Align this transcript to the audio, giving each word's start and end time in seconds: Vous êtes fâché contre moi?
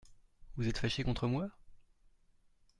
Vous 0.55 0.67
êtes 0.67 0.79
fâché 0.79 1.03
contre 1.03 1.27
moi? 1.27 1.51